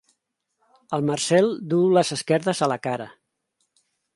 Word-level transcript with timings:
El 0.97 1.03
Marcel 1.09 1.51
duu 1.75 1.91
les 1.99 2.11
esquerdes 2.17 2.63
a 2.65 2.71
la 2.73 2.79
cara. 2.89 3.07